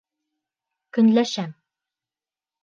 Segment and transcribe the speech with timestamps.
[0.97, 1.53] Көнләшәм.